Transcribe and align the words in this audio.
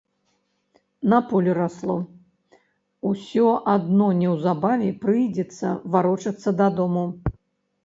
На 1.11 1.17
полі 1.31 1.51
расло, 1.57 1.97
усё 3.11 3.45
адно 3.75 4.09
неўзабаве 4.23 4.89
прыйдзецца 5.07 5.77
варочацца 5.97 6.49
дадому. 6.65 7.07